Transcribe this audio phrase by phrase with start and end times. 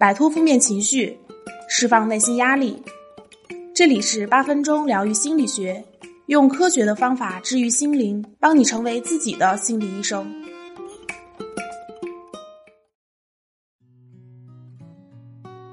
[0.00, 1.20] 摆脱负面情绪，
[1.68, 2.82] 释放内心压力。
[3.74, 5.84] 这里是八分钟疗愈心理学，
[6.24, 10.26] 用科学的方法治愈心灵，帮你成为自己的心理医生。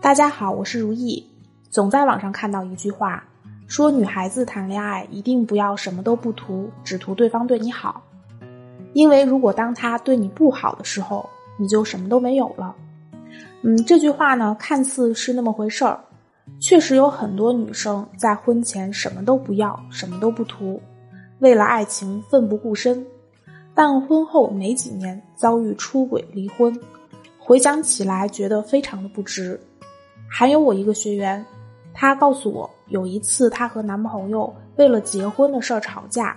[0.00, 1.24] 大家好，我是如意。
[1.70, 3.22] 总在网上看到一句话，
[3.68, 8.02] 说女孩子谈恋爱一定不要什么都不图，只图对方对你好。
[8.92, 11.30] 因为如果当他对你不好的时候，
[11.60, 12.74] 你就什么都没有了。
[13.62, 16.00] 嗯，这句话呢，看似是那么回事儿，
[16.60, 20.80] 确实有很多女生在婚前什么都不要，什么都不图，
[21.40, 23.04] 为了爱情奋不顾身，
[23.74, 26.78] 但婚后没几年遭遇出轨离婚，
[27.38, 29.60] 回想起来觉得非常的不值。
[30.28, 31.44] 还有我一个学员，
[31.92, 36.36] 她告诉我，有一次她和男朋友为了结婚的事儿吵架，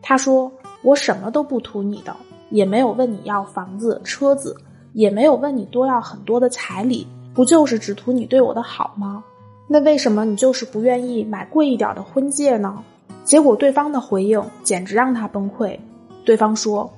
[0.00, 0.50] 她说。
[0.84, 2.12] 我什么都不图你的，
[2.50, 4.56] 也没有问你要房子、车子，
[4.92, 9.24] 也没有问你多要很多的彩礼，不就是只图你对我的好吗？
[9.68, 12.82] 那为什么你就是不愿意买贵一点的婚戒呢？
[13.24, 15.78] 结果对方的回应简直让他崩溃。
[16.24, 16.92] 对方说：“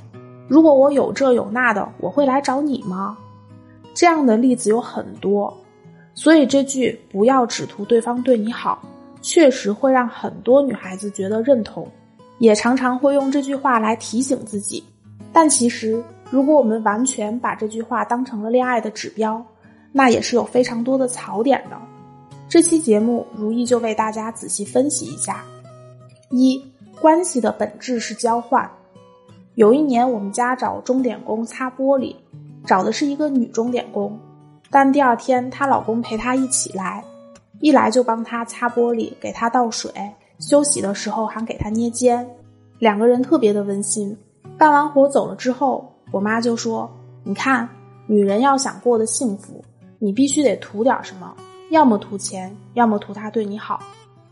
[0.49, 3.17] 如果我有这有那的，我会来找你吗？”
[3.95, 5.57] 这样的例子有很多，
[6.15, 8.83] 所以这句“不要只图对方对你好”，
[9.23, 11.87] 确实会让很多女孩子觉得认同。
[12.39, 14.83] 也常常会用这句话来提醒自己，
[15.33, 16.03] 但其实，
[16.35, 19.41] 如果我们完全把这句话当成了恋爱的指标，
[19.93, 21.77] 那也是有非常多的槽点的。
[22.49, 25.45] 这期节目，如意就为大家仔细分析一下：
[26.31, 26.61] 一、
[27.01, 28.69] 关系的本质是交换。
[29.55, 32.17] 有一年，我们家找钟点工擦玻璃，
[32.67, 34.19] 找的是一个女钟点工，
[34.71, 37.05] 但第二天她老公陪她一起来，
[37.61, 39.89] 一来就帮她擦玻璃，给她倒水。
[40.41, 42.29] 休息的时候还给她捏肩，
[42.81, 44.17] 两个人特别的温馨。
[44.59, 46.89] 干完活走了之后，我妈就说
[47.27, 47.69] ：“你看，
[48.07, 49.65] 女人要想过得幸福，
[49.99, 51.35] 你必须得图点什么，
[51.71, 53.81] 要么图钱，要么图他对你好，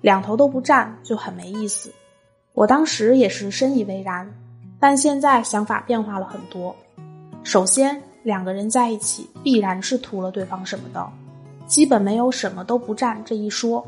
[0.01, 1.91] 两头都不占就很没意思。”
[2.55, 4.33] 我当时也是深以为然，
[4.79, 6.73] 但现在想法变化了很多。
[7.42, 11.05] 首先，两个人在一起必然是图了对方什么的，
[11.67, 13.85] 基本没有什么都不占这一说。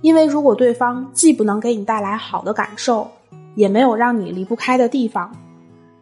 [0.00, 3.10] 因为如果对方既不能给你带来好的感受，
[3.56, 5.30] 也没有让你离不开的地方，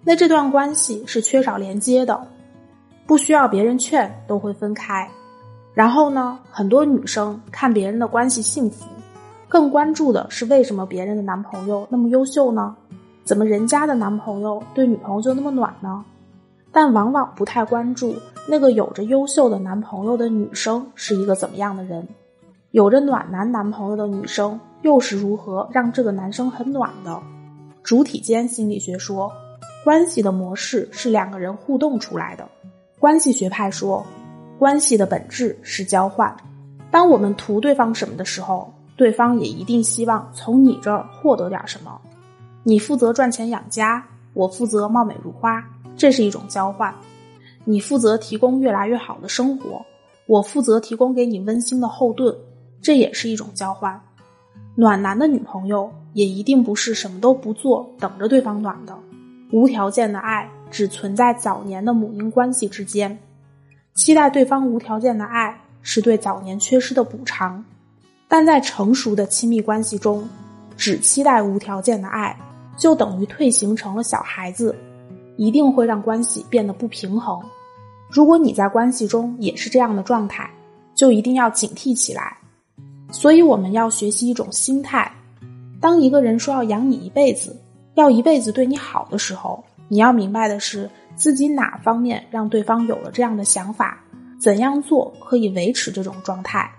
[0.05, 2.29] 那这段关系是缺少连接的，
[3.07, 5.09] 不需要别人劝都会分开。
[5.75, 8.87] 然后呢，很多女生看别人的关系幸福，
[9.49, 12.75] 更关注的是为什么别人的男朋友那么优秀呢？
[13.25, 16.05] 怎么人家的男朋友对女朋友就那么暖呢？
[16.73, 18.15] 但往往不太关注
[18.47, 22.09] 那个有着优秀的男朋友的女生是一个怎么样的人。
[22.71, 27.21] 有着暖男男朋友的女生又是如何让这个男生很暖的？
[27.83, 29.33] 主体间心理学说，
[29.89, 32.47] 关系的模式是两个人互动出来的。
[32.99, 34.05] 关系学派说，
[34.59, 36.37] 关系的本质是交换。
[36.91, 41.99] 当我们图对方什么的时候，对方也一定希望从你这儿获得点什么。
[42.65, 45.65] 你负责赚钱养家，我负责貌美如花，
[45.97, 46.95] 这是一种交换。
[47.65, 49.81] 你负责提供越来越好的生活，
[50.27, 52.37] 我负责提供给你温馨的后盾。
[52.83, 53.99] 这也是一种交换，
[54.75, 58.95] 暖男的女朋友也一定不是什么都不做，等着对方暖的。
[59.51, 63.19] 无条件的爱只存在早年的母婴关系之间，
[63.95, 67.65] 期待对方无条件的爱是对早年缺失的补偿。
[68.29, 70.29] 但在成熟的亲密关系中，
[70.77, 72.39] 只期待无条件的爱，
[72.77, 74.77] 就等于退行成了小孩子，
[75.37, 77.41] 一定会让关系变得不平衡。
[78.11, 80.51] 如果你在关系中也是这样的状态，
[80.95, 82.37] 就一定要警惕起来。
[83.11, 85.11] 所以我们要学习一种心态：
[85.81, 87.57] 当一个人说要养你一辈子，
[87.99, 93.99] 要一辈子对你好的时候，你要明白的是自己哪方面让对方有了这样的想法，
[94.41, 96.71] 怎样做可以维持这种状态，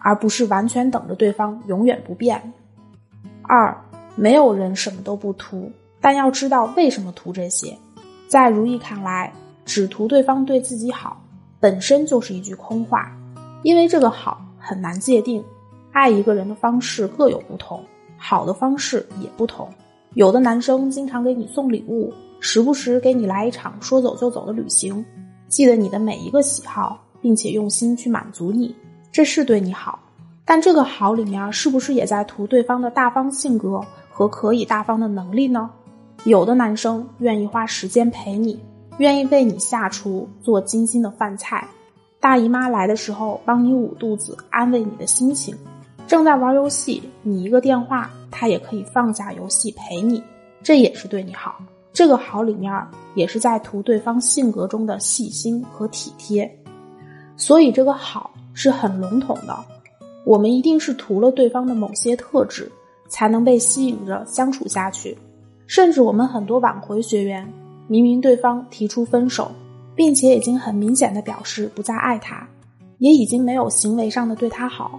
[0.00, 2.52] 而不是完全等着对方永远不变。
[3.42, 3.80] 二，
[4.16, 5.70] 没有人什么都不图，
[6.00, 7.78] 但要知道为什么图这些。
[8.26, 9.32] 在如意看来，
[9.64, 11.22] 只图对方对自己好，
[11.60, 13.16] 本身就是一句空话，
[13.62, 15.44] 因为这个好很难界定。
[15.92, 17.80] 爱一个人的方式各有不同，
[18.18, 19.72] 好的方式也不同。
[20.14, 25.04] 有的男生经常给你送礼物，时不时给你来一场说走就走的旅行，
[25.48, 28.72] 记得你的每一个喜好，并且用心去满足你，
[29.10, 29.98] 这是对你好。
[30.44, 35.68] 但这个好里面是不是也在图对方的大方性格和可以大方的能力呢？
[36.24, 38.60] 有的男生愿意花时间陪你，
[38.98, 41.66] 愿意为你下厨做精心的饭菜，
[42.20, 45.56] 大姨妈来的时候帮你捂肚子，安慰你的心情。
[46.06, 50.20] 正在玩游戏，你一个电话，他也可以放下游戏陪你，
[50.60, 51.62] 这也是对你好。
[51.92, 52.72] 这个好里面
[53.14, 56.52] 也是在图对方性格中的细心和体贴。
[57.36, 59.56] 所以这个好是很笼统的。
[60.24, 62.70] 我们一定是图了对方的某些特质，
[63.08, 65.16] 才能被吸引着相处下去。
[65.68, 67.48] 甚至我们很多挽回学员，
[67.86, 69.52] 明明对方提出分手，
[69.94, 72.48] 并且已经很明显的表示不再爱他，
[72.98, 74.98] 也已经没有行为上的对他好，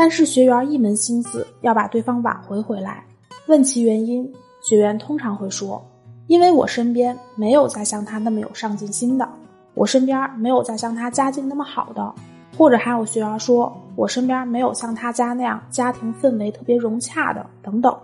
[0.00, 3.04] 但是学员一门心思要把对方挽回回来。
[3.48, 4.26] 问其原因，
[4.62, 5.84] 学员通常会说
[6.26, 9.28] ：“因为我身边没有再像他那么有上进心的，
[9.74, 12.14] 我身边没有再像他家境那么好的。”
[12.56, 17.94] 或者还有学员说，我身边没有像他家那样家庭氛围特别融洽的等等，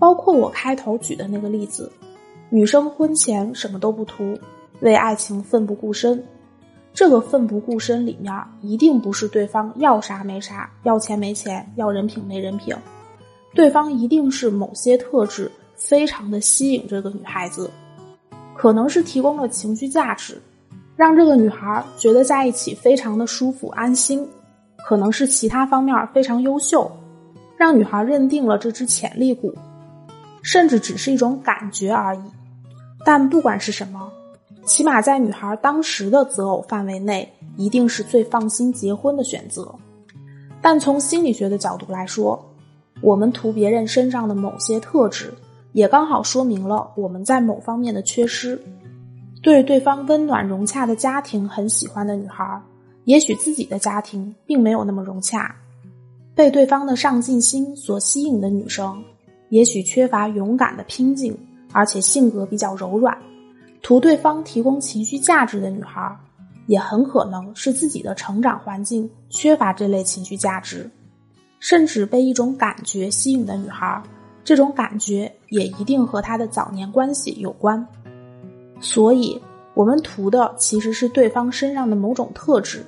[0.00, 1.92] 包括我开头举的那个例子，
[2.48, 4.36] 女生婚前什么都不图，
[4.80, 6.20] 为爱情奋不顾身，
[6.92, 12.74] 这个奋不顾身里面一定不是对方要啥没啥，要钱没钱，要人品没人品，
[13.54, 17.70] 对方一定是某些特质非常的吸引这个女孩子，
[18.54, 20.40] 可能是提供了情绪价值。
[20.96, 24.28] 让这个女孩觉得在一起非常的舒服安心，
[24.86, 26.90] 可能是其他方面非常优秀，
[27.56, 29.54] 让女孩认定了这只潜力股，
[30.42, 32.20] 甚至只是一种感觉而已。
[33.02, 34.12] 但不管是什么，
[34.70, 39.74] 起码在女孩当时的择偶范围内，一定是最放心结婚的选择。
[40.62, 42.40] 但从心理学的角度来说，
[43.00, 45.34] 我们图别人身上的某些特质，
[45.72, 48.62] 也刚好说明了我们在某方面的缺失。
[49.42, 52.62] 对对方温暖融洽的家庭很喜欢的女孩，
[53.06, 55.52] 也许自己的家庭并没有那么融洽；
[56.32, 59.02] 被对方的上进心所吸引的女生，
[59.48, 61.36] 也许缺乏勇敢的拼劲，
[61.72, 63.18] 而且性格比较柔软。
[63.82, 66.16] 图对方提供情绪价值的女孩，
[66.66, 70.88] 也很可能是自己的成长环境缺乏这类情绪价值，
[71.58, 74.02] 甚至被一种感觉吸引的女孩，
[74.44, 77.84] 这种感觉也一定和她的早年关系有关。
[78.80, 79.40] 所以，
[79.74, 82.84] 我们图的其实是对方身上的某种特质，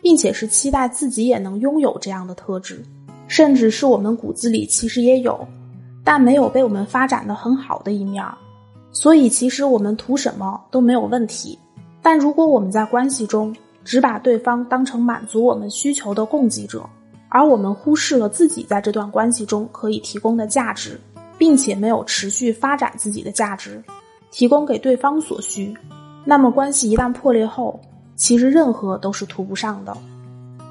[0.00, 2.82] 并且是期待自己也能拥有这样的特质，
[3.26, 5.46] 甚至是我们骨子里其实也有，
[6.04, 8.24] 但没有被我们发展的很好的一面。
[8.98, 11.58] 所以，其实我们图什么都没有问题。
[12.00, 13.54] 但如果我们在关系中
[13.84, 16.82] 只把对方当成满足我们需求的供给者，
[17.28, 20.98] 而我们忽视了自己在这段关系中可以提供的价值，
[21.36, 23.84] 并且没有持续发展自己的价值。
[24.30, 25.76] 提供给对方所需，
[26.24, 27.78] 那么关系一旦破裂后，
[28.14, 29.94] 其实任何都是图不上的。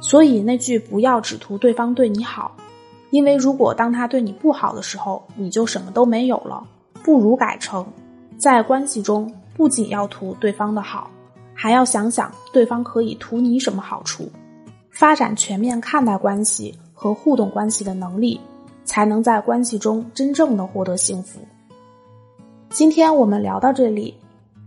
[0.01, 2.55] 所以那句“不要只图对方对你好”，
[3.11, 6.63] 因为如果当他对你不好的时候，你就什么都没有了，
[7.03, 7.85] 不如改成
[8.37, 11.09] 在关系中不仅要图对方的好，
[11.53, 14.29] 还要想想对方可以图你什么好处，
[14.91, 18.39] 发展全面看待关系和互动关系的能力，
[18.83, 21.39] 才能在关系中真正的获得幸福。
[22.69, 24.13] 今天我们聊到这里，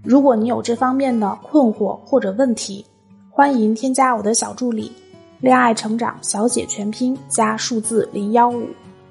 [0.02, 2.84] 如果你有这方面的困惑或者问题，
[3.28, 4.90] 欢迎添加我的小助理
[5.40, 8.66] “恋爱成长小姐”全拼加数字零幺五，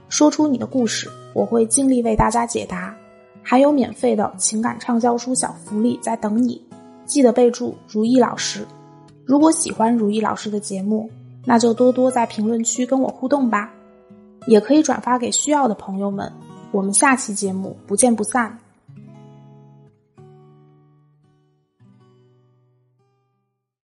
[0.09, 2.96] 说出你的故事，我会尽力为大家解答。
[3.49, 6.61] 还有免费的情感畅销书小福利在等你，
[7.05, 8.67] 记得备注如意老师。
[9.23, 11.09] 如果喜欢如意老师的节目，
[11.45, 13.71] 那就多多在评论区跟我互动吧，
[14.47, 16.29] 也可以转发给需要的朋友们。
[16.73, 18.59] 我们下期节目不见不散。